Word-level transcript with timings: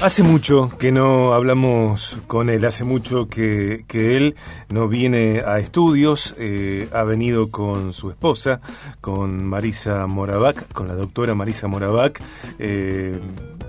Hace 0.00 0.22
mucho 0.22 0.70
que 0.78 0.92
no 0.92 1.34
hablamos 1.34 2.18
con 2.28 2.50
él, 2.50 2.64
hace 2.64 2.84
mucho 2.84 3.28
que, 3.28 3.84
que 3.88 4.16
él 4.16 4.36
no 4.68 4.86
viene 4.86 5.42
a 5.44 5.58
estudios, 5.58 6.36
eh, 6.38 6.88
ha 6.92 7.02
venido 7.02 7.50
con 7.50 7.92
su 7.92 8.10
esposa, 8.10 8.60
con 9.00 9.44
Marisa 9.44 10.06
Moravac, 10.06 10.72
con 10.72 10.86
la 10.86 10.94
doctora 10.94 11.34
Marisa 11.34 11.66
Moravac. 11.66 12.22
Eh, 12.60 13.18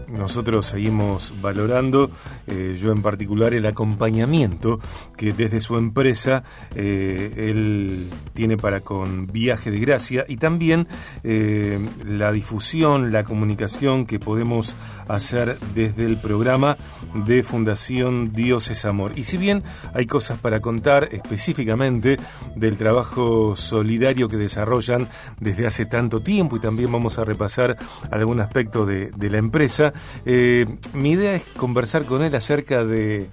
nosotros 0.07 0.67
seguimos 0.67 1.33
valorando, 1.41 2.11
eh, 2.47 2.75
yo 2.79 2.91
en 2.91 3.01
particular, 3.01 3.53
el 3.53 3.65
acompañamiento 3.65 4.79
que 5.17 5.33
desde 5.33 5.61
su 5.61 5.77
empresa 5.77 6.43
él 6.75 8.07
tiene 8.33 8.57
para 8.57 8.81
con 8.81 9.27
Viaje 9.27 9.69
de 9.69 9.79
Gracia 9.79 10.25
y 10.27 10.37
también 10.37 10.87
la 11.23 12.31
difusión, 12.31 13.11
la 13.11 13.23
comunicación 13.23 14.07
que 14.07 14.19
podemos 14.19 14.75
hacer 15.07 15.59
desde 15.75 16.05
el 16.05 16.18
programa 16.19 16.77
de 17.25 17.43
Fundación 17.43 18.33
Dios 18.33 18.69
es 18.69 18.85
Amor. 18.85 19.17
Y 19.17 19.23
si 19.23 19.37
bien 19.37 19.63
hay 19.93 20.05
cosas 20.05 20.39
para 20.39 20.59
contar 20.59 21.09
específicamente 21.11 22.17
del 22.55 22.77
trabajo 22.77 23.55
solidario 23.55 24.29
que 24.29 24.37
desarrollan 24.37 25.07
desde 25.39 25.67
hace 25.67 25.85
tanto 25.85 26.21
tiempo 26.21 26.57
y 26.57 26.59
también 26.59 26.91
vamos 26.91 27.19
a 27.19 27.25
repasar 27.25 27.77
algún 28.11 28.39
aspecto 28.39 28.85
de, 28.85 29.11
la 29.29 29.37
empresa, 29.37 29.93
eh, 30.25 30.65
mi 30.93 31.11
idea 31.11 31.35
es 31.35 31.45
conversar 31.45 32.05
con 32.05 32.23
él 32.23 32.33
acerca 32.35 32.83
de, 32.83 33.29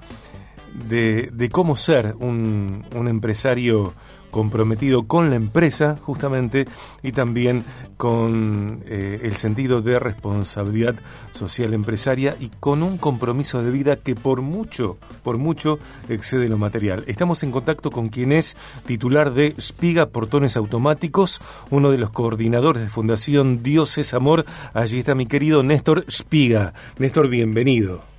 de, 0.89 1.49
cómo 1.51 1.77
ser 1.77 2.15
un, 2.19 2.85
un, 2.95 3.09
empresario 3.09 3.95
comprometido 4.31 5.07
con 5.07 5.31
la 5.31 5.37
empresa, 5.37 5.99
justamente, 6.03 6.67
y 7.03 7.13
también 7.13 7.65
con 7.97 8.83
eh, 8.87 9.21
el 9.23 9.37
sentido 9.37 9.83
de 9.83 9.99
responsabilidad 9.99 10.97
social 11.33 11.75
empresaria 11.75 12.37
y 12.39 12.51
con 12.61 12.83
un 12.83 12.99
compromiso 12.99 13.63
de 13.63 13.71
vida 13.71 13.97
que 13.97 14.15
por 14.15 14.43
mucho, 14.43 14.99
por 15.23 15.39
mucho 15.39 15.79
excede 16.09 16.49
lo 16.49 16.59
material. 16.59 17.05
Estamos 17.07 17.43
en 17.43 17.53
contacto 17.53 17.91
con 17.91 18.09
quien 18.09 18.33
es 18.33 18.57
titular 18.87 19.33
de 19.33 19.55
Spiga 19.61 20.07
Portones 20.07 20.57
Automáticos, 20.57 21.41
uno 21.71 21.91
de 21.91 21.99
los 21.99 22.11
coordinadores 22.11 22.83
de 22.83 22.89
Fundación 22.89 23.63
Dios 23.63 23.99
es 23.99 24.15
Amor. 24.15 24.45
Allí 24.75 24.99
está 24.99 25.15
mi 25.15 25.27
querido 25.27 25.63
Néstor 25.63 26.05
Spiga. 26.11 26.75
Néstor, 26.99 27.29
bienvenido. 27.29 28.16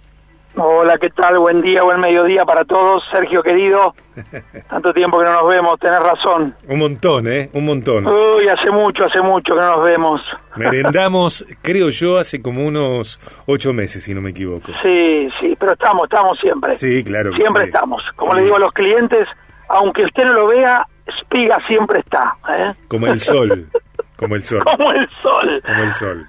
Hola, 0.59 0.97
¿qué 0.97 1.11
tal? 1.11 1.37
Buen 1.37 1.61
día, 1.61 1.83
buen 1.83 1.99
mediodía 1.99 2.43
para 2.43 2.65
todos. 2.65 3.03
Sergio, 3.11 3.43
querido, 3.43 3.93
tanto 4.69 4.91
tiempo 4.91 5.19
que 5.19 5.25
no 5.25 5.33
nos 5.33 5.47
vemos, 5.47 5.79
tenés 5.79 5.99
razón. 5.99 6.55
Un 6.67 6.79
montón, 6.79 7.27
¿eh? 7.27 7.51
Un 7.53 7.65
montón. 7.65 8.07
Uy, 8.07 8.47
hace 8.49 8.71
mucho, 8.71 9.05
hace 9.05 9.21
mucho 9.21 9.53
que 9.53 9.61
no 9.61 9.77
nos 9.77 9.85
vemos. 9.85 10.21
Merendamos, 10.55 11.45
creo 11.61 11.89
yo, 11.89 12.17
hace 12.17 12.41
como 12.41 12.65
unos 12.65 13.19
ocho 13.45 13.71
meses, 13.71 14.03
si 14.03 14.15
no 14.15 14.21
me 14.21 14.31
equivoco. 14.31 14.71
Sí, 14.81 15.29
sí, 15.39 15.55
pero 15.59 15.73
estamos, 15.73 16.05
estamos 16.05 16.39
siempre. 16.39 16.75
Sí, 16.75 17.03
claro. 17.03 17.33
siempre 17.33 17.65
estamos. 17.65 18.01
Como 18.15 18.33
le 18.33 18.41
digo 18.41 18.55
a 18.55 18.59
los 18.59 18.73
clientes, 18.73 19.27
aunque 19.69 20.05
usted 20.05 20.23
no 20.23 20.33
lo 20.33 20.47
vea, 20.47 20.83
Spiga 21.21 21.59
siempre 21.67 21.99
está. 21.99 22.35
¿eh? 22.49 22.73
Como 22.87 23.05
el 23.07 23.19
sol. 23.19 23.67
Como 24.17 24.35
el 24.35 24.43
sol. 24.43 24.63
Como 24.63 24.91
el 24.91 25.07
sol. 25.21 25.61
Como 25.63 25.83
el 25.83 25.93
sol. 25.93 26.27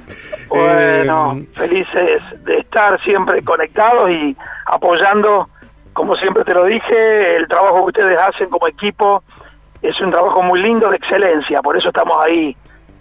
Bueno, 0.49 1.39
eh, 1.39 1.47
felices 1.53 2.23
de 2.45 2.59
estar 2.59 3.03
siempre 3.03 3.43
conectados 3.43 4.11
y 4.11 4.37
apoyando, 4.67 5.49
como 5.95 6.15
siempre 6.17 6.45
te 6.45 6.55
lo 6.55 6.67
dije, 6.67 7.37
el 7.37 7.49
trabajo 7.49 7.85
que 7.87 8.01
ustedes 8.01 8.19
hacen 8.19 8.51
como 8.51 8.69
equipo 8.69 9.23
es 9.83 9.99
un 10.01 10.11
trabajo 10.11 10.43
muy 10.43 10.61
lindo 10.61 10.91
de 10.91 10.97
excelencia, 10.97 11.63
por 11.63 11.77
eso 11.77 11.89
estamos 11.89 12.17
ahí 12.25 12.57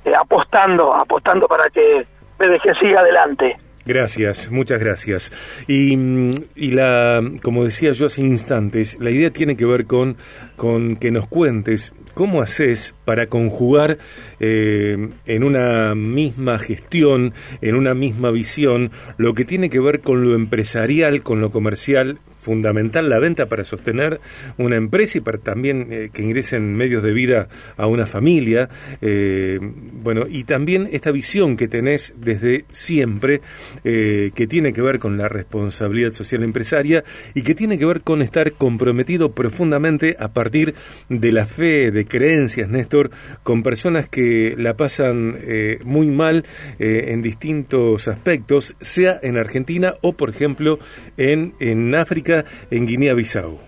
eh, 0.05 0.13
apostando, 0.15 0.93
apostando 0.93 1.47
para 1.47 1.69
que 1.69 2.05
BDG 2.39 2.79
siga 2.79 3.01
adelante. 3.01 3.57
Gracias, 3.85 4.51
muchas 4.51 4.79
gracias. 4.81 5.31
Y, 5.67 5.97
y, 6.55 6.71
la, 6.71 7.21
como 7.41 7.63
decía 7.63 7.93
yo 7.93 8.07
hace 8.07 8.21
instantes, 8.21 8.97
la 8.99 9.11
idea 9.11 9.31
tiene 9.31 9.55
que 9.55 9.65
ver 9.65 9.85
con, 9.87 10.17
con 10.57 10.97
que 10.97 11.09
nos 11.09 11.27
cuentes 11.27 11.93
cómo 12.17 12.41
haces 12.41 12.95
para 13.05 13.27
conjugar 13.27 13.99
eh, 14.39 15.09
en 15.27 15.43
una 15.43 15.93
misma 15.93 16.57
gestión, 16.57 17.35
en 17.61 17.75
una 17.75 17.93
misma 17.93 18.31
visión, 18.31 18.91
lo 19.17 19.35
que 19.35 19.45
tiene 19.45 19.69
que 19.69 19.79
ver 19.79 20.01
con 20.01 20.23
lo 20.23 20.33
empresarial, 20.33 21.21
con 21.21 21.41
lo 21.41 21.51
comercial, 21.51 22.17
fundamental 22.37 23.09
la 23.09 23.19
venta 23.19 23.47
para 23.47 23.65
sostener 23.65 24.19
una 24.57 24.75
empresa 24.75 25.17
y 25.17 25.21
para 25.21 25.37
también 25.37 25.87
eh, 25.91 26.09
que 26.13 26.23
ingresen 26.23 26.75
medios 26.75 27.03
de 27.03 27.13
vida 27.13 27.49
a 27.75 27.87
una 27.87 28.05
familia. 28.05 28.69
Eh, 29.01 29.59
bueno, 29.61 30.25
y 30.29 30.43
también 30.43 30.87
esta 30.91 31.11
visión 31.11 31.57
que 31.57 31.67
tenés 31.67 32.13
desde 32.17 32.65
siempre, 32.71 33.41
que 33.83 34.47
tiene 34.49 34.73
que 34.73 34.81
ver 34.81 34.99
con 34.99 35.17
la 35.17 35.27
responsabilidad 35.27 36.11
social 36.11 36.43
empresaria 36.43 37.03
y 37.33 37.41
que 37.41 37.55
tiene 37.55 37.77
que 37.77 37.85
ver 37.85 38.01
con 38.01 38.21
estar 38.21 38.53
comprometido 38.53 39.31
profundamente 39.31 40.15
a 40.19 40.29
partir 40.29 40.75
de 41.09 41.31
la 41.31 41.45
fe, 41.45 41.91
de 41.91 42.05
creencias, 42.05 42.69
Néstor, 42.69 43.09
con 43.43 43.63
personas 43.63 44.07
que 44.07 44.55
la 44.57 44.75
pasan 44.75 45.37
eh, 45.41 45.79
muy 45.83 46.07
mal 46.07 46.45
eh, 46.79 47.05
en 47.09 47.21
distintos 47.21 48.07
aspectos, 48.07 48.75
sea 48.81 49.19
en 49.21 49.37
Argentina 49.37 49.95
o, 50.01 50.13
por 50.13 50.29
ejemplo, 50.29 50.79
en, 51.17 51.53
en 51.59 51.95
África, 51.95 52.26
en 52.71 52.85
Guinea-Bissau. 52.85 53.59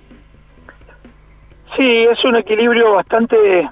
Sí, 1.75 2.03
es 2.11 2.23
un 2.25 2.35
equilibrio 2.35 2.93
bastante, 2.93 3.69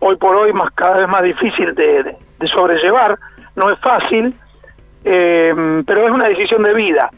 hoy 0.00 0.16
por 0.16 0.36
hoy, 0.36 0.52
más 0.52 0.70
cada 0.74 0.98
vez 0.98 1.08
más 1.08 1.22
difícil 1.22 1.74
de, 1.74 2.16
sobrellevar. 2.54 3.18
No 3.54 3.70
es 3.70 3.78
fácil, 3.80 4.34
eh, 5.04 5.82
pero 5.86 6.06
es 6.06 6.12
una 6.12 6.28
decisión 6.28 6.62
de 6.62 6.74
vida. 6.74 7.10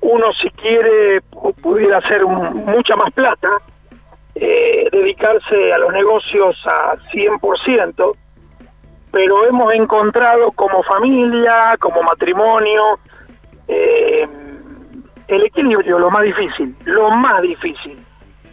Uno, 0.00 0.26
si 0.40 0.50
quiere, 0.50 1.20
pudiera 1.62 1.98
hacer 1.98 2.24
mucha 2.24 2.94
más 2.96 3.12
plata, 3.12 3.48
eh, 4.34 4.88
dedicarse 4.92 5.72
a 5.72 5.78
los 5.78 5.92
negocios 5.92 6.56
a 6.66 6.96
100%, 7.12 8.16
pero 9.10 9.46
hemos 9.46 9.74
encontrado 9.74 10.52
como 10.52 10.82
familia, 10.82 11.76
como 11.80 12.02
matrimonio, 12.02 12.98
eh, 13.66 14.28
el 15.28 15.44
equilibrio, 15.44 15.98
lo 15.98 16.10
más 16.10 16.22
difícil, 16.22 16.74
lo 16.84 17.10
más 17.10 17.42
difícil, 17.42 17.98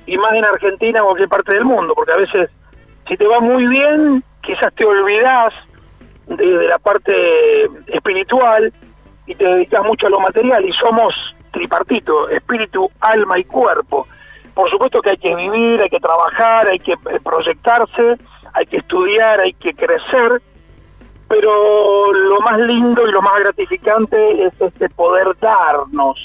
y 0.06 0.18
más 0.18 0.34
en 0.34 0.46
Argentina 0.46 1.02
o 1.02 1.08
cualquier 1.08 1.30
parte 1.30 1.54
del 1.54 1.66
mundo, 1.66 1.94
porque 1.96 2.14
a 2.14 2.18
veces 2.18 2.50
si 3.08 3.18
te 3.18 3.28
va 3.28 3.40
muy 3.40 3.68
bien, 3.68 4.24
quizás 4.42 4.74
te 4.76 4.86
olvidas 4.86 5.54
de, 6.28 6.46
de 6.46 6.68
la 6.68 6.80
parte 6.80 7.14
espiritual 7.88 8.74
y 9.26 9.36
te 9.36 9.46
dedicas 9.46 9.84
mucho 9.84 10.08
a 10.08 10.10
lo 10.10 10.20
material, 10.20 10.66
y 10.66 10.74
somos 10.74 11.14
tripartito, 11.52 12.30
espíritu, 12.30 12.90
alma 13.00 13.40
y 13.40 13.46
cuerpo. 13.46 14.08
Por 14.54 14.70
supuesto 14.70 15.02
que 15.02 15.12
hay 15.12 15.18
que 15.18 15.36
vivir, 15.36 15.82
hay 15.82 15.90
que 15.90 16.00
trabajar, 16.00 16.68
hay 16.68 16.80
que 16.80 16.96
proyectarse, 17.24 18.18
hay 18.54 18.66
que 18.66 18.78
estudiar, 18.78 19.40
hay 19.40 19.54
que 19.54 19.74
crecer, 19.74 20.42
pero 21.28 22.12
lo 22.14 22.40
más 22.42 22.60
lindo 22.60 23.08
y 23.08 23.12
lo 23.12 23.22
más 23.22 23.40
gratificante 23.40 24.46
es 24.46 24.54
este 24.62 24.90
poder 24.90 25.28
darnos, 25.40 26.20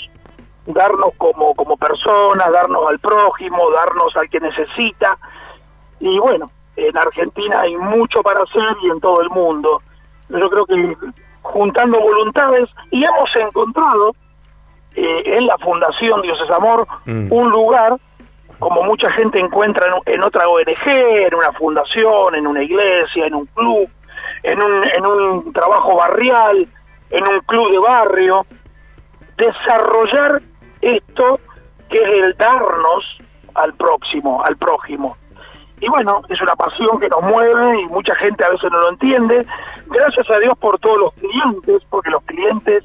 darnos 0.69 1.15
como, 1.17 1.55
como 1.55 1.77
personas, 1.77 2.53
darnos 2.53 2.87
al 2.89 2.99
prójimo, 2.99 3.71
darnos 3.71 4.17
al 4.17 4.29
que 4.29 4.41
necesita. 4.41 5.19
Y 6.01 6.19
bueno, 6.19 6.47
en 6.77 6.97
Argentina 6.97 7.63
hay 7.63 7.77
mucho 7.77 8.23
para 8.23 8.43
hacer 8.43 8.77
y 8.83 8.91
en 8.91 9.01
todo 9.01 9.21
el 9.21 9.31
mundo. 9.31 9.83
Yo 10.29 10.51
creo 10.51 10.67
que 10.67 10.97
juntando 11.43 11.99
voluntades 12.01 12.69
y 12.91 13.05
hemos 13.05 13.31
encontrado 13.37 14.15
eh, 14.95 15.23
en 15.25 15.47
la 15.47 15.57
Fundación 15.59 16.23
Dios 16.23 16.39
es 16.45 16.51
Amor 16.51 16.87
mm. 17.07 17.33
un 17.33 17.51
lugar 17.51 17.97
como 18.59 18.83
mucha 18.83 19.11
gente 19.13 19.39
encuentra 19.39 19.87
en, 20.05 20.23
otra 20.23 20.49
ONG, 20.49 20.87
en 20.87 21.35
una 21.35 21.53
fundación, 21.53 22.35
en 22.35 22.47
una 22.47 22.63
iglesia, 22.63 23.27
en 23.27 23.35
un 23.35 23.47
club, 23.47 23.89
en 24.43 24.61
un, 24.61 24.85
en 24.85 25.07
un 25.07 25.53
trabajo 25.53 25.95
barrial, 25.95 26.67
en 27.11 27.29
un 27.29 27.41
club 27.43 27.71
de 27.71 27.79
barrio, 27.79 28.47
desarrollar 29.37 30.43
esto 30.81 31.41
que 31.89 32.03
es 32.03 32.25
el 32.25 32.37
darnos 32.37 33.19
al 33.55 33.75
próximo, 33.75 34.43
al 34.45 34.57
prójimo. 34.57 35.17
Y 35.81 35.89
bueno, 35.89 36.23
es 36.29 36.41
una 36.41 36.57
pasión 36.57 36.99
que 36.99 37.09
nos 37.09 37.23
mueve 37.23 37.81
y 37.83 37.87
mucha 37.87 38.15
gente 38.17 38.45
a 38.45 38.51
veces 38.51 38.71
no 38.71 38.81
lo 38.81 38.91
entiende. 38.91 39.47
Gracias 39.87 40.29
a 40.31 40.39
Dios 40.39 40.59
por 40.59 40.79
todos 40.81 40.99
los 40.99 41.15
clientes, 41.15 41.83
porque 41.89 42.11
los 42.11 42.23
clientes 42.25 42.85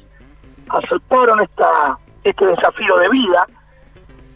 aceptaron 0.68 1.40
esta, 1.40 1.98
este 2.22 2.46
desafío 2.46 2.96
de 2.98 3.08
vida 3.08 3.46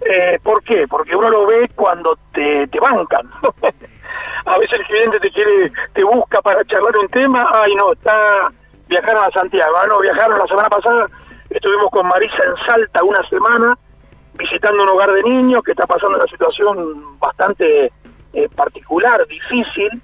eh, 0.00 0.38
¿Por 0.42 0.62
qué? 0.62 0.86
Porque 0.88 1.16
uno 1.16 1.28
lo 1.28 1.46
ve 1.46 1.68
cuando 1.74 2.16
te, 2.32 2.66
te 2.68 2.80
bancan. 2.80 3.28
a 4.46 4.58
veces 4.58 4.78
el 4.78 4.86
cliente 4.86 5.20
te 5.20 5.30
quiere, 5.30 5.72
te 5.92 6.04
busca 6.04 6.40
para 6.40 6.64
charlar 6.64 6.96
un 6.96 7.08
tema, 7.08 7.50
ay 7.52 7.74
no, 7.74 7.92
está, 7.92 8.50
viajaron 8.86 9.24
a 9.24 9.30
Santiago, 9.30 9.72
ah, 9.76 9.86
no, 9.88 10.00
viajaron 10.00 10.38
la 10.38 10.46
semana 10.46 10.68
pasada, 10.68 11.06
estuvimos 11.50 11.90
con 11.90 12.06
Marisa 12.06 12.42
en 12.44 12.66
Salta 12.66 13.02
una 13.02 13.26
semana, 13.28 13.76
visitando 14.34 14.82
un 14.82 14.88
hogar 14.90 15.12
de 15.12 15.22
niños 15.22 15.62
que 15.64 15.72
está 15.72 15.86
pasando 15.86 16.16
una 16.16 16.26
situación 16.26 17.18
bastante 17.18 17.92
eh, 18.32 18.48
particular, 18.54 19.26
difícil, 19.26 20.02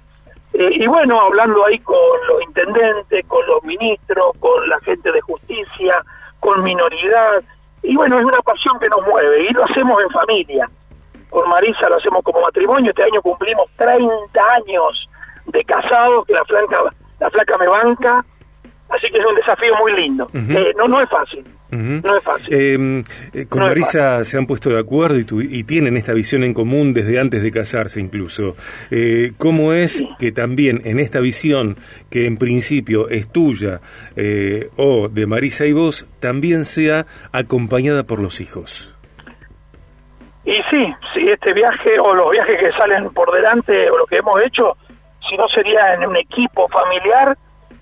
eh, 0.53 0.69
y 0.71 0.87
bueno, 0.87 1.19
hablando 1.19 1.65
ahí 1.65 1.79
con 1.79 1.97
los 2.27 2.41
intendentes, 2.43 3.25
con 3.27 3.45
los 3.45 3.63
ministros, 3.63 4.31
con 4.39 4.69
la 4.69 4.79
gente 4.81 5.11
de 5.11 5.21
justicia, 5.21 6.03
con 6.39 6.63
minoridad, 6.63 7.43
y 7.83 7.95
bueno, 7.95 8.17
es 8.17 8.25
una 8.25 8.39
pasión 8.39 8.79
que 8.79 8.89
nos 8.89 9.05
mueve 9.05 9.47
y 9.49 9.53
lo 9.53 9.63
hacemos 9.65 10.01
en 10.01 10.09
familia. 10.09 10.69
Con 11.29 11.47
Marisa 11.49 11.89
lo 11.89 11.97
hacemos 11.97 12.23
como 12.23 12.41
matrimonio, 12.41 12.91
este 12.91 13.03
año 13.03 13.21
cumplimos 13.21 13.69
30 13.77 14.41
años 14.53 15.09
de 15.47 15.63
casados, 15.65 16.25
que 16.25 16.33
la 16.33 16.45
flaca, 16.45 16.83
la 17.19 17.29
flaca 17.29 17.57
me 17.57 17.67
banca, 17.67 18.25
así 18.89 19.07
que 19.11 19.17
es 19.17 19.25
un 19.25 19.35
desafío 19.35 19.75
muy 19.77 19.93
lindo. 19.93 20.29
Eh, 20.33 20.73
no, 20.77 20.87
no 20.87 21.01
es 21.01 21.09
fácil. 21.09 21.43
No 21.71 22.17
es 22.17 22.23
fácil. 22.23 22.53
Em, 22.53 23.03
eh, 23.33 23.47
con 23.49 23.63
Marisa 23.63 24.23
se 24.23 24.37
han 24.37 24.45
puesto 24.45 24.69
de 24.69 24.79
acuerdo 24.79 25.17
y, 25.17 25.25
y, 25.49 25.63
tienen 25.63 25.97
esta 25.97 26.13
visión 26.13 26.43
en 26.43 26.53
común 26.53 26.93
desde 26.93 27.19
antes 27.19 27.43
de 27.43 27.51
casarse 27.51 27.99
incluso. 27.99 28.55
Eh, 28.91 29.31
¿Cómo 29.37 29.73
es 29.73 30.03
que 30.19 30.31
también 30.31 30.81
en 30.85 30.99
esta 30.99 31.19
visión, 31.19 31.77
que 32.09 32.27
en 32.27 32.37
principio 32.37 33.09
es 33.09 33.31
tuya 33.31 33.81
eh, 34.15 34.69
o 34.77 35.09
de 35.09 35.25
Marisa 35.25 35.65
y 35.65 35.73
vos, 35.73 36.07
también 36.21 36.65
sea 36.65 37.05
acompañada 37.31 38.03
por 38.03 38.19
los 38.19 38.39
hijos? 38.39 38.95
Y 40.45 40.53
sí, 40.69 40.93
sí, 41.13 41.27
este 41.27 41.53
viaje 41.53 41.99
o 41.99 42.13
los 42.13 42.31
viajes 42.31 42.59
que 42.59 42.71
salen 42.73 43.09
por 43.09 43.33
delante 43.33 43.89
o 43.89 43.97
lo 43.97 44.05
que 44.05 44.17
hemos 44.17 44.41
hecho, 44.43 44.77
si 45.27 45.35
no 45.35 45.47
sería 45.49 45.95
en 45.95 46.05
un 46.07 46.15
equipo 46.15 46.67
familiar, 46.69 47.35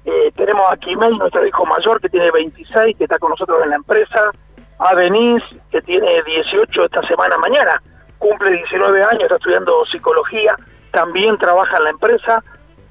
eh, 0.05 0.31
tenemos 0.35 0.63
a 0.69 0.77
Kimei, 0.77 1.17
nuestro 1.17 1.45
hijo 1.45 1.65
mayor, 1.65 2.01
que 2.01 2.09
tiene 2.09 2.29
26, 2.31 2.97
que 2.97 3.05
está 3.05 3.17
con 3.19 3.29
nosotros 3.29 3.61
en 3.63 3.69
la 3.69 3.75
empresa. 3.77 4.31
A 4.79 4.95
Denise, 4.95 5.45
que 5.71 5.81
tiene 5.81 6.21
18 6.23 6.85
esta 6.85 7.01
semana 7.03 7.37
mañana. 7.37 7.81
Cumple 8.17 8.51
19 8.51 9.03
años, 9.03 9.23
está 9.23 9.35
estudiando 9.35 9.85
psicología. 9.85 10.55
También 10.91 11.37
trabaja 11.37 11.77
en 11.77 11.83
la 11.85 11.89
empresa. 11.91 12.43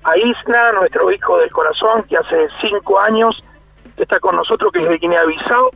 A 0.04 0.16
Isna, 0.16 0.72
nuestro 0.72 1.12
hijo 1.12 1.38
del 1.38 1.50
corazón, 1.50 2.04
que 2.04 2.16
hace 2.16 2.48
5 2.62 3.00
años 3.00 3.44
está 3.96 4.18
con 4.20 4.36
nosotros, 4.36 4.72
que 4.72 4.82
es 4.82 4.88
de 4.88 4.98
Guinea-Bissau. 4.98 5.70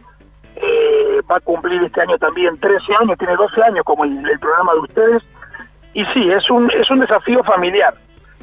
Eh, 0.57 1.21
va 1.31 1.37
a 1.37 1.41
cumplir 1.41 1.83
este 1.83 2.01
año 2.01 2.17
también 2.17 2.59
13 2.59 2.85
años, 3.01 3.19
tiene 3.19 3.37
12 3.37 3.63
años 3.63 3.85
como 3.85 4.05
el, 4.05 4.27
el 4.27 4.39
programa 4.39 4.73
de 4.73 4.79
ustedes. 4.79 5.23
Y 5.93 6.05
sí, 6.07 6.31
es 6.31 6.49
un, 6.49 6.71
es 6.71 6.91
un 6.91 7.01
desafío 7.01 7.45
familiar 7.45 7.95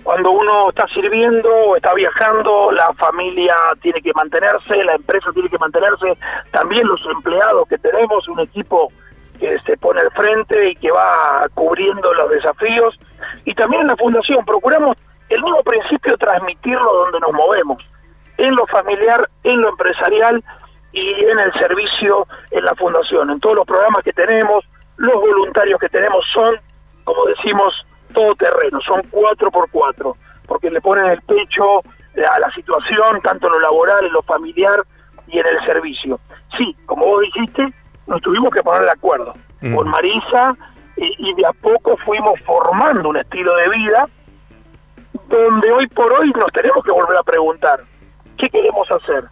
cuando 0.04 0.32
uno 0.32 0.70
está 0.70 0.86
sirviendo 0.88 1.50
o 1.50 1.76
está 1.78 1.94
viajando, 1.94 2.72
la 2.72 2.94
familia 2.94 3.56
tiene 3.82 4.02
que 4.02 4.12
mantenerse, 4.14 4.84
la 4.84 4.96
empresa 4.96 5.32
tiene 5.34 5.50
que 5.50 5.58
mantenerse, 5.58 6.18
también 6.52 6.88
los 6.88 7.02
empleados 7.06 7.68
que 7.70 7.78
tenemos, 7.78 8.28
un 8.28 8.42
equipo 8.42 8.92
que 9.40 9.58
se 9.66 9.78
pone 9.78 10.02
al 10.02 10.12
frente 10.12 10.72
y 10.72 10.76
que 10.76 10.92
va 10.92 11.48
cubriendo 11.54 12.14
los 12.14 12.30
desafíos. 12.30 13.00
Y 13.46 13.54
también 13.56 13.84
en 13.84 13.88
la 13.88 13.96
fundación 13.96 14.44
procuramos 14.46 14.98
el 15.30 15.42
mismo 15.42 15.64
principio 15.64 16.18
transmitirlo 16.18 16.94
donde 16.94 17.20
nos 17.20 17.34
movemos, 17.34 17.82
en 18.38 18.56
lo 18.56 18.68
familiar, 18.68 19.30
en 19.44 19.62
lo 19.62 19.70
empresarial 19.70 20.44
y 20.92 21.26
en 21.26 21.40
el 21.40 21.54
servicio 21.54 22.28
en 22.52 22.66
la 22.66 22.76
fundación. 22.76 23.32
En 23.32 23.40
todos 23.40 23.56
los 23.56 23.66
programas 23.66 24.04
que 24.04 24.14
tenemos, 24.14 24.66
los 24.98 25.16
voluntarios 25.16 25.80
que 25.80 25.90
tenemos 25.90 26.26
son, 26.34 26.56
como 27.04 27.26
decimos, 27.26 27.74
todo 28.13 28.36
terreno, 28.36 28.80
son 28.81 29.01
cuatro 29.10 29.51
por 29.51 29.69
cuatro, 29.69 30.18
porque 30.48 30.69
le 30.69 30.81
ponen 30.81 31.06
el 31.06 31.21
pecho 31.21 31.80
a 32.15 32.39
la 32.39 32.51
situación, 32.54 33.21
tanto 33.21 33.48
en 33.48 33.54
lo 33.54 33.60
laboral, 33.60 34.06
en 34.06 34.13
lo 34.13 34.21
familiar 34.24 34.83
y 35.27 35.39
en 35.39 35.45
el 35.48 35.65
servicio. 35.65 36.19
Sí, 36.57 36.75
como 36.86 37.06
vos 37.06 37.21
dijiste, 37.21 37.74
nos 38.07 38.21
tuvimos 38.21 38.54
que 38.54 38.62
poner 38.62 38.83
de 38.83 38.92
acuerdo 38.92 39.33
con 39.74 39.88
Marisa 39.88 40.56
y, 40.98 41.33
de 41.36 41.45
a 41.45 41.54
poco 41.54 41.98
fuimos 42.06 42.39
formando 42.42 43.10
un 43.10 43.18
estilo 43.18 43.56
de 43.56 43.69
vida 43.69 44.07
donde 45.27 45.71
hoy 45.71 45.88
por 45.88 46.12
hoy 46.12 46.31
nos 46.31 46.51
tenemos 46.51 46.83
que 46.83 46.92
volver 46.92 47.18
a 47.18 47.24
preguntar, 47.24 47.80
¿qué 48.38 48.50
queremos 48.50 48.92
hacer? 48.92 49.24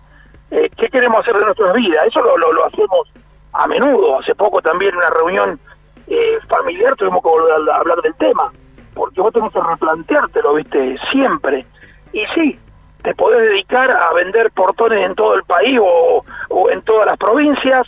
Eh, 0.50 0.70
¿Qué 0.78 0.88
queremos 0.88 1.20
hacer 1.20 1.38
de 1.38 1.46
nuestras 1.46 1.74
vidas? 1.76 2.08
Eso 2.08 2.22
lo, 2.22 2.38
lo, 2.38 2.66
hacemos 2.66 3.12
a 3.54 3.68
menudo. 3.68 4.20
Hace 4.20 4.34
poco 4.36 4.62
también 4.62 4.92
en 4.92 4.98
una 4.98 5.10
reunión 5.10 5.60
eh, 6.08 6.40
familiar 6.48 6.96
tuvimos 6.96 7.22
que 7.22 7.30
volver 7.30 7.70
a 7.70 7.76
hablar 7.78 8.02
del 8.02 8.16
tema 8.16 8.52
porque 9.02 9.20
vos 9.20 9.34
tenés 9.34 9.52
que 9.52 9.60
replanteártelo, 9.60 10.54
viste, 10.54 10.96
siempre. 11.12 11.66
Y 12.14 12.24
sí, 12.36 12.60
te 13.02 13.16
podés 13.16 13.42
dedicar 13.50 13.90
a 13.90 14.14
vender 14.14 14.52
portones 14.52 15.00
en 15.00 15.16
todo 15.16 15.34
el 15.34 15.44
país 15.44 15.80
o, 15.82 16.24
en 16.70 16.84
todas 16.84 17.08
las 17.08 17.18
provincias, 17.18 17.88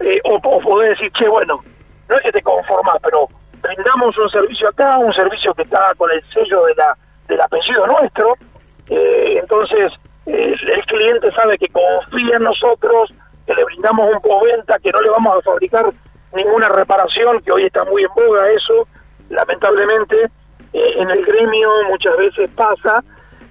eh, 0.00 0.18
o, 0.24 0.40
podés 0.40 0.96
decir, 0.96 1.12
che, 1.12 1.28
bueno, 1.28 1.62
no 2.08 2.16
es 2.16 2.22
que 2.22 2.32
te 2.32 2.40
conformás, 2.40 2.96
pero 3.02 3.28
brindamos 3.60 4.16
un 4.16 4.30
servicio 4.30 4.70
acá, 4.70 4.96
un 4.96 5.12
servicio 5.12 5.52
que 5.52 5.64
está 5.64 5.92
con 5.98 6.10
el 6.10 6.24
sello 6.32 6.64
de 6.64 6.74
la, 6.76 6.96
del 7.28 7.42
apellido 7.42 7.86
nuestro, 7.86 8.34
eh, 8.88 9.40
entonces 9.42 9.92
el 10.24 10.86
cliente 10.86 11.30
sabe 11.32 11.58
que 11.58 11.68
confía 11.68 12.38
en 12.38 12.44
nosotros, 12.44 13.12
que 13.46 13.54
le 13.54 13.64
brindamos 13.64 14.14
un 14.14 14.20
postventa, 14.22 14.78
que 14.78 14.92
no 14.92 15.02
le 15.02 15.10
vamos 15.10 15.36
a 15.36 15.42
fabricar 15.42 15.92
ninguna 16.34 16.70
reparación, 16.70 17.42
que 17.42 17.52
hoy 17.52 17.66
está 17.66 17.84
muy 17.84 18.04
en 18.04 18.14
boga 18.16 18.50
eso, 18.50 18.88
lamentablemente, 19.28 20.30
en 20.74 21.10
el 21.10 21.24
gremio 21.24 21.70
muchas 21.88 22.16
veces 22.16 22.50
pasa, 22.56 23.02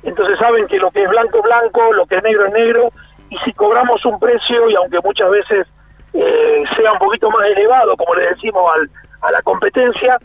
entonces 0.04 0.38
saben 0.38 0.68
que 0.68 0.78
lo 0.78 0.92
que 0.92 1.04
es 1.04 1.10
blanco 1.10 1.38
es 1.38 1.44
blanco, 1.44 1.94
lo 1.94 2.06
que 2.06 2.18
es 2.18 2.24
negro 2.24 2.46
es 2.48 2.54
negro, 2.54 2.90
y 3.30 3.38
si 3.46 3.54
cobramos 3.54 4.04
un 4.06 4.20
precio, 4.20 4.70
y 4.70 4.75
aunque 4.75 5.00
muchas 5.04 5.30
veces 5.30 5.68
eh, 6.14 6.64
sea 6.75 6.92
un 6.92 7.00
poquito 7.00 7.30
más 7.31 7.50
elevado, 7.50 7.96
como 7.96 8.14
le 8.16 8.28
decimos 8.30 8.70
al, 8.75 8.90
a 9.22 9.31
la 9.31 9.42
competencia, 9.42 10.20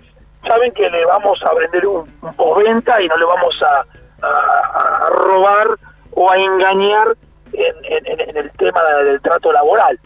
saben 0.46 0.72
que 0.72 0.90
le 0.90 1.04
vamos 1.06 1.38
a 1.44 1.54
vender 1.54 1.86
un, 1.86 2.10
un 2.20 2.34
postventa 2.34 3.00
y 3.00 3.08
no 3.08 3.16
le 3.16 3.24
vamos 3.24 3.54
a, 3.62 3.84
a, 4.26 5.08
robar 5.10 5.68
o 6.12 6.30
a 6.30 6.36
engañar 6.36 7.16
en, 7.52 7.74
en, 7.84 8.28
en, 8.28 8.36
el 8.36 8.50
tema 8.52 8.82
del 9.04 9.20
trato 9.20 9.52
laboral. 9.52 9.98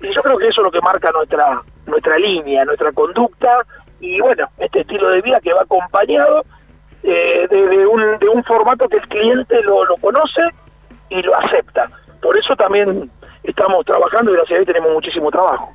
Y 0.00 0.12
yo 0.12 0.22
creo 0.22 0.38
que 0.38 0.48
eso 0.48 0.60
es 0.60 0.64
lo 0.64 0.70
que 0.70 0.80
marca 0.80 1.10
nuestra 1.10 1.62
nuestra 1.86 2.16
línea, 2.18 2.64
nuestra 2.64 2.92
conducta 2.92 3.64
y 4.00 4.20
bueno, 4.20 4.48
este 4.58 4.80
estilo 4.80 5.10
de 5.10 5.22
vida 5.22 5.40
que 5.40 5.52
va 5.52 5.62
acompañado 5.62 6.44
eh, 7.02 7.46
de, 7.48 7.86
un, 7.86 8.18
de 8.18 8.28
un 8.28 8.42
formato 8.44 8.88
que 8.88 8.96
el 8.96 9.08
cliente 9.08 9.62
lo, 9.62 9.84
lo 9.84 9.96
conoce 9.96 10.42
y 11.08 11.22
lo 11.22 11.36
acepta. 11.36 11.90
Por 12.20 12.36
eso 12.36 12.56
también 12.56 13.10
estamos 13.42 13.84
trabajando 13.84 14.32
y 14.32 14.34
gracias 14.34 14.52
a 14.52 14.58
Dios 14.62 14.66
tenemos 14.66 14.92
muchísimo 14.92 15.30
trabajo. 15.30 15.72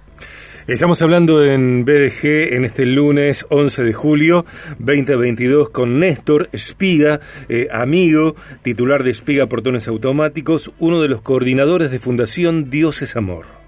Estamos 0.68 1.02
hablando 1.02 1.44
en 1.44 1.86
BDG 1.86 2.54
en 2.54 2.66
este 2.66 2.86
lunes 2.86 3.48
11 3.50 3.84
de 3.84 3.94
julio 3.94 4.46
2022 4.78 5.72
con 5.72 6.00
Néstor 6.00 6.50
Espiga, 6.52 7.20
eh, 7.50 7.68
amigo, 7.72 8.36
titular 8.62 9.04
de 9.04 9.12
Espiga 9.12 9.48
Portones 9.48 9.88
Automáticos, 9.88 10.72
uno 10.78 11.02
de 11.02 11.10
los 11.10 11.22
coordinadores 11.22 11.90
de 11.90 12.00
Fundación 12.00 12.70
Dios 12.70 13.02
es 13.02 13.16
Amor. 13.16 13.61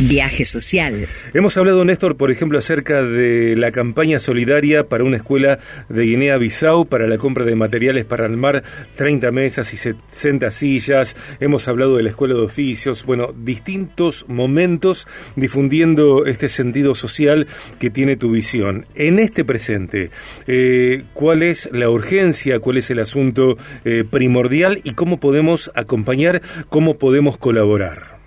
Viaje 0.00 0.44
social. 0.44 1.08
Hemos 1.34 1.56
hablado, 1.56 1.84
Néstor, 1.84 2.16
por 2.16 2.30
ejemplo, 2.30 2.56
acerca 2.56 3.02
de 3.02 3.56
la 3.56 3.72
campaña 3.72 4.20
solidaria 4.20 4.88
para 4.88 5.02
una 5.02 5.16
escuela 5.16 5.58
de 5.88 6.04
Guinea-Bissau 6.04 6.86
para 6.86 7.08
la 7.08 7.18
compra 7.18 7.44
de 7.44 7.56
materiales 7.56 8.04
para 8.04 8.24
armar 8.24 8.62
30 8.94 9.32
mesas 9.32 9.74
y 9.74 9.76
60 9.76 10.52
sillas. 10.52 11.16
Hemos 11.40 11.66
hablado 11.66 11.96
de 11.96 12.04
la 12.04 12.10
escuela 12.10 12.34
de 12.34 12.42
oficios. 12.42 13.04
Bueno, 13.04 13.34
distintos 13.36 14.24
momentos 14.28 15.08
difundiendo 15.34 16.26
este 16.26 16.48
sentido 16.48 16.94
social 16.94 17.48
que 17.80 17.90
tiene 17.90 18.14
tu 18.14 18.30
visión. 18.30 18.86
En 18.94 19.18
este 19.18 19.44
presente, 19.44 20.12
eh, 20.46 21.06
¿cuál 21.12 21.42
es 21.42 21.68
la 21.72 21.90
urgencia? 21.90 22.60
¿Cuál 22.60 22.76
es 22.76 22.88
el 22.92 23.00
asunto 23.00 23.58
eh, 23.84 24.04
primordial? 24.08 24.80
¿Y 24.84 24.92
cómo 24.92 25.18
podemos 25.18 25.72
acompañar? 25.74 26.40
¿Cómo 26.68 26.98
podemos 26.98 27.36
colaborar? 27.36 28.17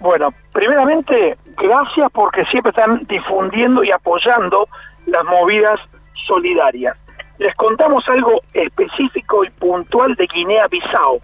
Bueno, 0.00 0.28
primeramente, 0.52 1.36
gracias 1.56 2.10
porque 2.12 2.44
siempre 2.46 2.70
están 2.70 3.06
difundiendo 3.08 3.82
y 3.82 3.90
apoyando 3.90 4.68
las 5.06 5.24
movidas 5.24 5.80
solidarias. 6.26 6.96
Les 7.38 7.54
contamos 7.54 8.06
algo 8.08 8.40
específico 8.52 9.44
y 9.44 9.50
puntual 9.50 10.14
de 10.14 10.26
Guinea-Bissau. 10.26 11.20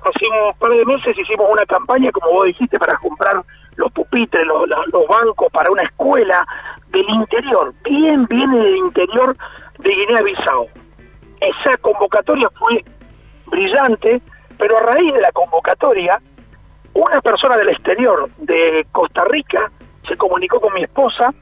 Hace 0.00 0.26
un 0.28 0.58
par 0.58 0.70
de 0.70 0.84
meses 0.84 1.18
hicimos 1.18 1.46
una 1.50 1.64
campaña, 1.66 2.10
como 2.12 2.30
vos 2.30 2.46
dijiste, 2.46 2.78
para 2.78 2.96
comprar 2.98 3.42
los 3.76 3.92
pupitres, 3.92 4.46
los, 4.46 4.68
los 4.68 5.08
bancos 5.08 5.50
para 5.52 5.70
una 5.70 5.82
escuela 5.82 6.46
del 6.88 7.08
interior, 7.08 7.74
bien, 7.84 8.26
bien 8.26 8.52
en 8.52 8.62
el 8.62 8.76
interior 8.76 9.36
de 9.78 9.90
Guinea-Bissau. 9.90 10.68
Esa 11.40 11.76
convocatoria 11.78 12.48
fue 12.58 12.82
brillante, 13.46 14.22
pero 14.58 14.78
a 14.78 14.82
raíz 14.82 15.12
de 15.12 15.20
la 15.20 15.32
convocatoria 15.32 16.20
una 16.96 17.20
persona 17.20 17.56
del 17.58 17.68
exterior 17.68 18.28
de 18.38 18.86
Costa 18.90 19.24
Rica 19.24 19.70
se 20.08 20.16
comunicó 20.16 20.60
con 20.60 20.72
mi 20.72 20.82
esposa 20.82 21.32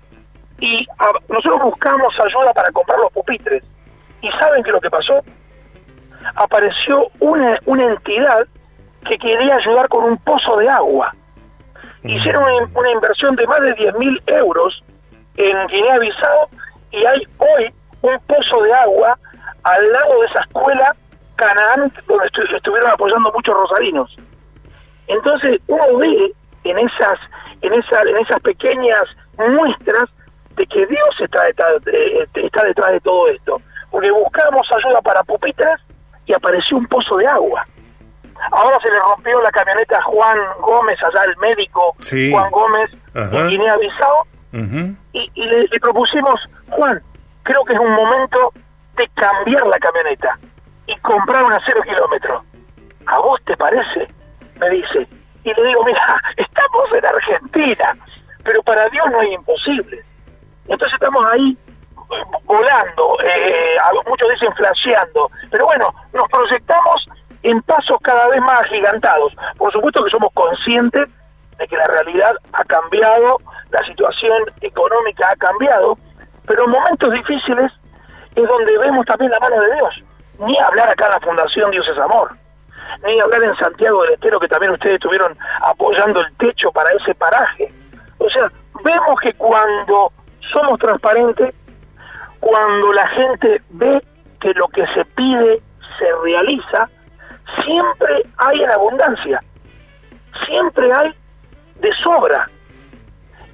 y 0.59 0.87
nosotros 1.29 1.63
buscamos 1.63 2.13
ayuda 2.19 2.53
para 2.53 2.73
comprar 2.73 2.99
los 2.99 3.13
pupitres. 3.13 3.63
¿Y 4.21 4.31
saben 4.33 4.65
qué 4.65 4.73
lo 4.73 4.81
que 4.81 4.91
pasó? 4.91 5.21
Apareció 6.35 7.07
una, 7.21 7.59
una 7.67 7.85
entidad 7.85 8.47
que 9.09 9.17
quería 9.17 9.57
ayudar 9.57 9.89
con 9.89 10.05
un 10.05 10.17
pozo 10.19 10.57
de 10.57 10.69
agua. 10.69 11.15
Hicieron 12.03 12.43
una, 12.75 12.91
inversión 12.91 13.37
de 13.37 13.47
más 13.47 13.61
de 13.61 13.75
10 13.75 13.99
mil 13.99 14.23
euros 14.27 14.83
en 15.37 15.67
Guinea-Bissau 15.69 16.49
y 16.91 17.05
hay 17.05 17.23
hoy 17.39 17.73
un 18.03 18.19
pozo 18.27 18.63
de 18.63 18.73
agua 18.75 19.17
al 19.63 19.93
lado 19.93 20.21
de 20.21 20.27
esa 20.27 20.41
escuela 20.41 20.97
Canaán 21.37 21.93
donde 22.07 22.27
estuvieron 22.57 22.91
apoyando 22.91 23.33
muchos 23.33 23.55
rosarinos. 23.55 24.17
Entonces 25.07 25.61
uno 25.69 25.99
ve 25.99 26.33
en 26.65 26.79
esas 26.79 27.19
en, 27.65 27.73
esa, 27.73 28.03
en 28.03 28.17
esas 28.19 28.41
pequeñas 28.41 29.05
muestras 29.39 30.05
de 30.57 30.67
que 30.67 30.87
Dios 30.87 31.21
está 31.21 31.43
detrás, 31.45 31.83
de, 31.85 32.29
está 32.35 32.65
detrás 32.65 32.93
de 32.93 33.01
todo 33.01 33.29
esto. 33.29 33.61
Porque 33.91 34.11
buscamos 34.11 34.67
ayuda 34.73 35.01
para 35.03 35.23
pupitres 35.25 35.81
y 36.27 36.33
apareció 36.33 36.77
un 36.77 36.87
pozo 36.87 37.17
de 37.17 37.27
agua. 37.27 37.65
Ahora 38.51 38.79
se 38.81 38.91
le 38.91 38.99
rompió 38.99 39.41
la 39.41 39.51
camioneta 39.51 39.99
a 39.99 40.03
Juan 40.03 40.39
Gómez, 40.61 40.99
allá 41.03 41.25
el 41.25 41.37
médico 41.39 41.95
Juan 42.31 42.51
Gómez, 42.51 42.91
en 43.15 43.49
Guinea-Bissau, 43.49 44.25
y, 45.13 45.31
le, 45.37 45.67
le, 45.69 45.81
propusimos, 45.81 46.41
Juan, 46.71 47.01
creo 47.45 47.65
que 47.65 47.75
es 47.75 47.79
un 47.79 47.93
momento 47.93 48.53
de 48.97 49.09
cambiar 49.15 49.67
la 49.67 49.79
camioneta 49.79 50.39
y 50.87 50.97
comprar 50.99 51.45
una 51.45 51.61
cero 51.65 51.81
kilómetros. 51.85 52.43
¿A 53.07 53.19
vos 53.21 53.41
te 53.45 53.57
parece? 53.57 54.07
Me 54.61 54.71
dice. 54.71 55.09
Y 55.45 55.53
le 55.53 55.69
digo, 55.69 55.85
mira, 55.85 56.23
estamos 56.37 56.93
en 56.93 57.07
Argentina, 57.07 57.97
pero 58.45 58.63
para 58.63 58.89
Dios 58.89 59.05
no 59.11 59.21
hay 59.21 59.35
imposible. 59.35 60.03
Entonces 60.67 60.95
estamos 60.95 61.23
ahí 61.33 61.57
volando, 62.45 63.19
eh, 63.23 63.77
muchos 64.07 64.29
dicen 64.31 64.55
flasheando, 64.55 65.31
pero 65.51 65.67
bueno, 65.67 65.93
nos 66.13 66.29
proyectamos 66.29 67.07
en 67.43 67.61
pasos 67.63 67.99
cada 68.03 68.29
vez 68.29 68.41
más 68.41 68.61
agigantados. 68.61 69.35
Por 69.59 69.73
supuesto 69.73 70.05
que 70.05 70.11
somos 70.11 70.33
conscientes 70.33 71.09
de 71.59 71.69
que 71.69 71.77
la 71.77 71.87
realidad 71.87 72.35
ha 72.53 72.65
cambiado, 72.65 73.39
la 73.71 73.85
situación 73.87 74.45
económica 74.61 75.31
ha 75.31 75.37
cambiado, 75.37 75.99
pero 76.47 76.65
en 76.65 76.71
momentos 76.71 77.13
difíciles 77.13 77.73
es 78.35 78.49
donde 78.49 78.79
vemos 78.79 79.07
también 79.07 79.31
la 79.31 79.41
mano 79.41 79.61
de 79.61 79.75
Dios. 79.75 80.03
Ni 80.39 80.59
hablar 80.59 80.91
acá 80.91 81.07
en 81.07 81.13
la 81.13 81.21
Fundación 81.21 81.71
Dios 81.71 81.87
es 81.89 81.99
Amor, 81.99 82.31
ni 83.03 83.21
hablar 83.21 83.43
en 83.43 83.57
Santiago 83.57 84.03
del 84.03 84.15
Estero, 84.15 84.41
que 84.41 84.49
también 84.49 84.73
ustedes 84.73 84.97
estuvieron 84.97 85.37
apoyando 85.63 86.21
el 86.21 86.37
techo 86.37 86.71
para 86.73 86.91
ese 86.91 87.15
paraje. 87.15 87.73
O 88.19 88.29
sea, 88.31 88.51
vemos 88.85 89.21
que 89.21 89.33
cuando 89.35 90.13
somos 90.53 90.79
transparentes, 90.79 91.55
cuando 92.41 92.93
la 92.93 93.09
gente 93.09 93.63
ve 93.71 94.03
que 94.41 94.53
lo 94.55 94.69
que 94.69 94.87
se 94.95 95.05
pide 95.17 95.63
se 95.99 96.07
realiza, 96.23 96.89
siempre 97.65 98.23
hay 98.39 98.63
en 98.63 98.71
abundancia, 98.71 99.41
siempre 100.47 100.93
hay 100.93 101.15
de 101.81 101.91
sobra. 102.03 102.47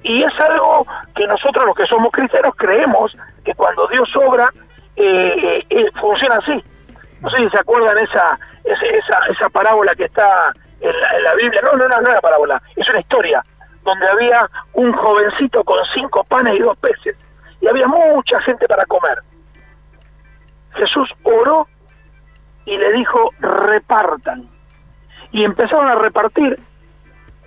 Y 0.03 0.23
es 0.23 0.41
algo 0.41 0.87
que 1.15 1.27
nosotros 1.27 1.65
los 1.67 1.77
que 1.77 1.87
somos 1.87 2.11
cristianos 2.11 2.55
creemos 2.57 3.15
que 3.45 3.55
cuando 3.55 3.87
Dios 3.89 4.09
sobra, 4.11 4.51
eh, 4.97 5.65
eh, 5.69 5.87
funciona 6.01 6.37
así. 6.37 6.63
No 7.21 7.31
sé 7.31 7.37
si 7.37 7.51
se 7.51 7.59
acuerdan 7.59 7.99
esa, 7.99 8.39
esa, 8.65 9.19
esa, 9.31 9.49
parábola 9.51 9.95
que 9.95 10.05
está 10.05 10.53
en 10.81 11.23
la, 11.25 11.35
Biblia. 11.35 11.61
No, 11.63 11.73
no, 11.73 11.89
no, 11.89 12.01
no 12.01 12.03
es 12.03 12.09
una 12.09 12.21
parábola, 12.21 12.63
es 12.77 12.89
una 12.89 13.01
historia 13.01 13.43
donde 13.83 14.09
había 14.09 14.49
un 14.75 14.93
jovencito 14.93 15.65
con 15.65 15.79
cinco 15.95 16.23
panes 16.25 16.57
y 16.57 16.61
dos 16.61 16.77
peces 16.79 17.17
y 17.61 17.69
había 17.69 17.87
mucha 17.87 18.41
gente 18.43 18.67
para 18.67 18.85
comer. 18.87 19.19
Jesús 20.75 21.11
oró 21.23 21.67
y 22.65 22.77
le 22.77 22.93
dijo, 22.93 23.29
repartan. 23.41 24.49
Y 25.33 25.45
empezaron 25.45 25.89
a 25.89 25.95
repartir 25.97 26.59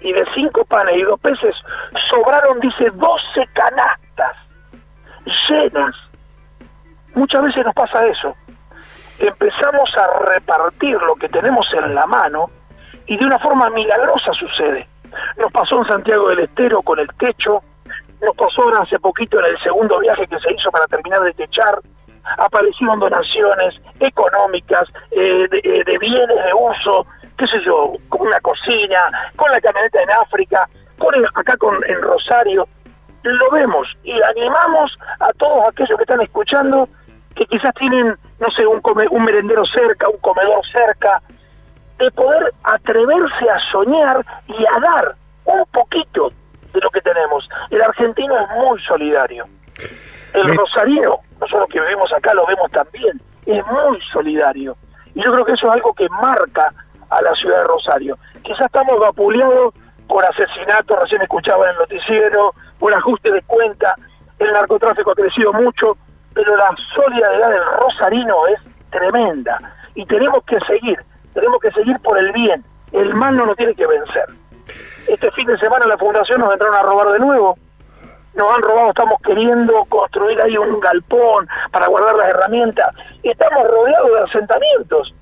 y 0.02 0.12
de 0.12 0.26
cinco 0.36 0.66
panes 0.66 0.98
y 0.98 1.04
dos 1.04 1.20
peces 1.20 1.56
sobraron, 2.10 2.60
dice, 2.60 2.90
doce 2.94 3.48
canastas 3.54 4.38
llenas. 5.50 5.96
Muchas 7.16 7.44
veces 7.44 7.66
nos 7.66 7.74
pasa 7.74 8.06
eso. 8.08 8.36
Empezamos 9.20 9.90
a 9.98 10.26
repartir 10.32 11.00
lo 11.02 11.16
que 11.16 11.30
tenemos 11.30 11.66
en 11.74 11.94
la 11.94 12.06
mano 12.06 12.50
y 13.06 13.18
de 13.18 13.26
una 13.26 13.40
forma 13.40 13.70
milagrosa 13.70 14.32
sucede. 14.34 14.88
Nos 15.38 15.52
pasó 15.52 15.80
en 15.80 15.86
Santiago 15.86 16.30
del 16.30 16.40
Estero 16.40 16.82
con 16.82 17.00
el 17.00 17.08
techo, 17.20 17.62
nos 18.22 18.36
pasó 18.36 18.70
hace 18.82 19.00
poquito 19.00 19.40
en 19.40 19.46
el 19.46 19.60
segundo 19.60 20.00
viaje 20.00 20.28
que 20.28 20.40
se 20.40 20.54
hizo 20.54 20.72
para 20.72 20.88
terminar 20.88 21.22
de 21.22 21.34
techar, 21.34 21.80
aparecieron 22.38 23.00
donaciones 23.00 23.76
económicas, 24.00 24.88
eh, 25.12 25.48
eh, 25.52 25.84
de, 25.86 25.98
bienes 25.98 26.28
de 26.28 26.54
uso, 26.54 27.06
qué 27.38 27.46
sé 27.48 27.62
yo, 27.66 27.94
con 28.10 28.28
una 28.28 28.40
cocina, 28.40 29.32
con 29.36 29.52
la 29.52 29.60
camioneta 29.60 30.02
en 30.02 30.12
África, 30.12 30.68
con 30.98 31.14
acá 31.36 31.58
con, 31.58 31.76
en 31.86 32.02
Rosario. 32.02 32.68
Lo 33.24 33.52
vemos 33.52 33.88
y 34.04 34.22
animamos 34.22 34.92
a 35.20 35.32
todos 35.34 35.70
aquellos 35.70 35.98
que 35.98 36.04
están 36.04 36.22
escuchando 36.22 36.90
que 37.36 37.46
quizás 37.46 37.74
tienen, 37.76 38.16
no 38.40 38.48
sé, 38.56 38.66
un, 38.66 38.82
un 39.12 39.24
merendero 39.24 39.64
cerca, 39.66 40.10
un 40.10 40.18
comedor 40.18 40.62
cerca, 40.72 41.22
de 41.98 42.12
poder 42.12 42.54
atreverse 42.64 43.50
a 43.50 43.60
soñar 43.72 44.26
y 44.48 44.66
a 44.66 44.80
dar 44.80 45.16
un 45.46 45.66
poquito 45.72 46.32
de 46.74 46.80
lo 46.82 46.90
que 46.90 47.02
tenemos. 47.02 47.50
El 47.70 47.82
argentino 47.82 48.36
es 48.40 48.50
muy 48.50 48.82
solidario. 48.82 49.46
El 50.34 50.58
rosarino, 50.58 51.20
nosotros 51.40 51.70
que 51.72 51.80
vivimos 51.80 52.12
acá 52.14 52.34
lo 52.34 52.46
vemos 52.48 52.72
también, 52.72 53.22
es 53.46 53.66
muy 53.68 54.00
solidario. 54.12 54.76
Y 55.14 55.24
yo 55.24 55.32
creo 55.32 55.46
que 55.46 55.54
eso 55.54 55.68
es 55.68 55.74
algo 55.74 55.94
que 55.94 56.10
marca 56.10 56.74
a 57.10 57.22
la 57.22 57.34
ciudad 57.36 57.60
de 57.60 57.68
Rosario. 57.68 58.18
Quizás 58.42 58.66
estamos 58.66 59.00
vapuleados 59.00 59.74
por 60.08 60.26
asesinatos, 60.26 61.00
recién 61.00 61.22
escuchaba 61.22 61.66
en 61.66 61.72
el 61.72 61.78
noticiero, 61.78 62.54
por 62.80 62.94
ajuste 62.94 63.32
de 63.32 63.42
cuenta, 63.44 63.96
el 64.40 64.52
narcotráfico 64.52 65.12
ha 65.12 65.16
crecido 65.16 65.54
mucho, 65.54 65.98
pero 66.34 66.56
la 66.56 66.76
solidaridad 66.94 67.50
del 67.50 67.66
rosarino 67.80 68.48
es 68.48 68.60
tremenda. 68.90 69.60
Y 69.96 70.06
tenemos 70.06 70.44
que 70.46 70.60
seguir, 70.68 71.00
tenemos 71.34 71.60
que 71.60 71.72
seguir 71.72 72.00
por 72.00 72.18
el 72.18 72.32
bien. 72.32 72.64
El 72.92 73.14
mal 73.14 73.36
no 73.36 73.46
nos 73.46 73.58
tiene 73.58 73.74
que 73.76 73.88
vencer. 73.88 74.26
Este 75.08 75.32
fin 75.32 75.48
de 75.48 75.58
semana 75.58 75.86
la 75.86 75.98
fundación 75.98 76.40
nos 76.40 76.54
entraron 76.54 76.76
a 76.76 76.84
robar 76.84 77.12
de 77.14 77.20
nuevo. 77.20 77.58
Nos 78.36 78.54
han 78.54 78.62
robado, 78.62 78.90
estamos 78.90 79.22
queriendo 79.22 79.86
construir 79.86 80.42
ahí 80.42 80.58
un 80.58 80.80
galpón 80.80 81.48
para 81.72 81.88
guardar 81.88 82.16
las 82.16 82.30
herramientas. 82.30 82.96
Estamos 83.22 83.68
rodeados 83.68 84.10
de 84.12 84.20
asentamientos. 84.22 85.14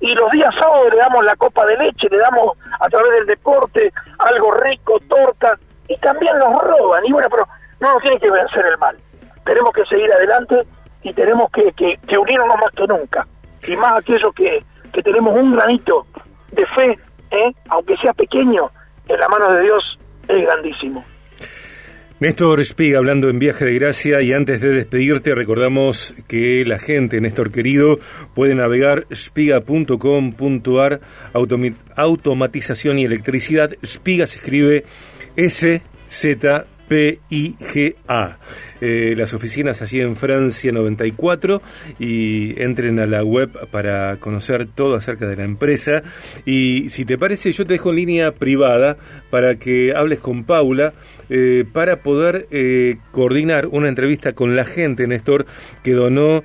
Y 0.00 0.14
los 0.14 0.30
días 0.32 0.54
sábados 0.58 0.90
le 0.90 0.96
damos 0.96 1.24
la 1.24 1.36
copa 1.36 1.64
de 1.66 1.76
leche, 1.76 2.08
le 2.10 2.18
damos 2.18 2.56
a 2.80 2.88
través 2.88 3.10
del 3.12 3.26
deporte 3.26 3.92
algo 4.18 4.52
rico, 4.52 4.98
torta, 5.08 5.58
y 5.88 5.96
también 5.98 6.38
nos 6.38 6.62
roban. 6.62 7.04
Y 7.04 7.12
bueno, 7.12 7.28
pero 7.30 7.46
no 7.80 7.94
nos 7.94 8.02
tiene 8.02 8.18
que 8.18 8.30
vencer 8.30 8.64
el 8.66 8.78
mal. 8.78 8.96
Tenemos 9.44 9.72
que 9.74 9.84
seguir 9.84 10.10
adelante 10.12 10.62
y 11.02 11.12
tenemos 11.12 11.50
que, 11.52 11.72
que, 11.72 12.18
unirnos 12.18 12.48
más 12.48 12.72
que 12.72 12.86
nunca. 12.86 13.26
Y 13.66 13.76
más 13.76 13.98
aquellos 13.98 14.34
que, 14.34 14.62
que 14.92 15.02
tenemos 15.02 15.34
un 15.34 15.54
granito 15.54 16.06
de 16.52 16.66
fe, 16.66 16.98
¿eh? 17.30 17.52
aunque 17.68 17.96
sea 17.98 18.12
pequeño, 18.12 18.70
en 19.08 19.20
la 19.20 19.28
mano 19.28 19.52
de 19.52 19.62
Dios 19.62 19.98
es 20.28 20.42
grandísimo. 20.42 21.04
Néstor 22.20 22.64
Spiga 22.64 22.98
hablando 22.98 23.28
en 23.28 23.40
Viaje 23.40 23.64
de 23.64 23.74
Gracia 23.74 24.22
y 24.22 24.32
antes 24.32 24.60
de 24.60 24.68
despedirte 24.68 25.34
recordamos 25.34 26.14
que 26.28 26.64
la 26.64 26.78
gente, 26.78 27.20
Néstor 27.20 27.50
querido, 27.50 27.98
puede 28.34 28.54
navegar 28.54 29.06
spiga.com.ar 29.12 31.00
automatización 31.96 32.98
y 32.98 33.04
electricidad. 33.04 33.72
Spiga 33.84 34.26
se 34.26 34.38
escribe 34.38 34.84
S 35.36 35.82
Z 36.08 36.66
P-I-G-A. 36.88 38.38
Eh, 38.86 39.14
las 39.16 39.32
oficinas 39.32 39.80
allí 39.80 40.02
en 40.02 40.14
Francia 40.14 40.70
94 40.70 41.62
y 41.98 42.60
entren 42.60 42.98
a 42.98 43.06
la 43.06 43.24
web 43.24 43.50
para 43.70 44.18
conocer 44.18 44.66
todo 44.66 44.96
acerca 44.96 45.26
de 45.26 45.36
la 45.36 45.44
empresa. 45.44 46.02
Y 46.44 46.90
si 46.90 47.06
te 47.06 47.16
parece, 47.16 47.50
yo 47.52 47.64
te 47.64 47.72
dejo 47.72 47.88
en 47.88 47.96
línea 47.96 48.32
privada 48.32 48.98
para 49.30 49.54
que 49.54 49.94
hables 49.96 50.18
con 50.18 50.44
Paula 50.44 50.92
eh, 51.30 51.64
para 51.72 52.02
poder 52.02 52.46
eh, 52.50 52.98
coordinar 53.10 53.68
una 53.68 53.88
entrevista 53.88 54.34
con 54.34 54.54
la 54.54 54.66
gente, 54.66 55.06
Néstor, 55.06 55.46
que 55.82 55.92
donó 55.92 56.44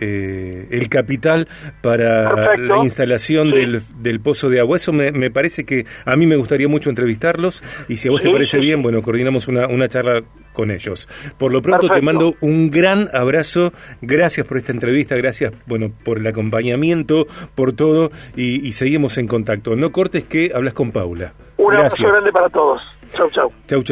eh, 0.00 0.68
el 0.70 0.88
capital 0.88 1.48
para 1.82 2.56
la 2.56 2.78
instalación 2.78 3.50
del, 3.50 3.82
del, 3.98 4.20
pozo 4.20 4.48
de 4.48 4.60
agua. 4.60 4.76
Eso 4.76 4.92
me, 4.92 5.30
parece 5.30 5.64
que 5.64 5.86
a 6.04 6.16
mí 6.16 6.26
me 6.26 6.36
gustaría 6.36 6.68
mucho 6.68 6.90
entrevistarlos 6.90 7.62
y 7.88 7.96
si 7.96 8.08
a 8.08 8.10
vos 8.10 8.22
te 8.22 8.30
parece 8.30 8.58
bien, 8.58 8.82
bueno, 8.82 9.02
coordinamos 9.02 9.48
una, 9.48 9.66
una 9.66 9.88
charla 9.88 10.22
con 10.52 10.70
ellos. 10.70 11.08
Por 11.38 11.52
lo 11.52 11.62
pronto 11.62 11.88
te 11.88 12.00
mando 12.00 12.34
un 12.40 12.70
gran 12.70 13.10
abrazo, 13.14 13.72
gracias 14.00 14.46
por 14.46 14.56
esta 14.56 14.72
entrevista, 14.72 15.14
gracias 15.14 15.52
bueno 15.66 15.92
por 16.04 16.18
el 16.18 16.26
acompañamiento, 16.26 17.26
por 17.54 17.74
todo 17.74 18.10
y, 18.34 18.72
seguimos 18.72 19.18
en 19.18 19.26
contacto. 19.26 19.76
No 19.76 19.92
cortes 19.92 20.24
que 20.24 20.52
hablas 20.54 20.74
con 20.74 20.92
Paula. 20.92 21.34
Un 21.56 21.74
abrazo 21.74 22.06
grande 22.06 22.32
para 22.32 22.48
todos. 22.48 22.82
Chau, 23.12 23.30
chau. 23.30 23.52
Chau, 23.66 23.82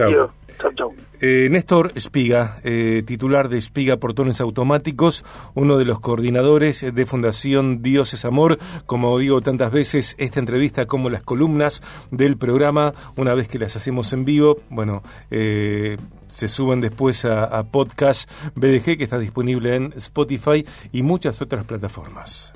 chau. 0.72 0.90
Eh, 1.20 1.48
Néstor 1.50 1.92
Espiga, 1.94 2.58
eh, 2.64 3.02
titular 3.06 3.48
de 3.48 3.58
Espiga 3.58 3.96
Portones 3.96 4.40
Automáticos, 4.40 5.24
uno 5.54 5.78
de 5.78 5.84
los 5.84 6.00
coordinadores 6.00 6.84
de 6.94 7.06
Fundación 7.06 7.82
Dios 7.82 8.14
es 8.14 8.24
Amor. 8.24 8.58
Como 8.86 9.18
digo 9.18 9.40
tantas 9.40 9.72
veces, 9.72 10.16
esta 10.18 10.40
entrevista 10.40 10.86
como 10.86 11.10
las 11.10 11.22
columnas 11.22 11.82
del 12.10 12.36
programa, 12.36 12.94
una 13.16 13.34
vez 13.34 13.48
que 13.48 13.58
las 13.58 13.76
hacemos 13.76 14.12
en 14.12 14.24
vivo, 14.24 14.58
bueno, 14.70 15.02
eh, 15.30 15.96
se 16.26 16.48
suben 16.48 16.80
después 16.80 17.24
a, 17.24 17.44
a 17.44 17.64
podcast 17.64 18.30
BDG 18.54 18.98
que 18.98 19.04
está 19.04 19.18
disponible 19.18 19.76
en 19.76 19.92
Spotify 19.96 20.66
y 20.92 21.02
muchas 21.02 21.40
otras 21.40 21.64
plataformas. 21.64 22.53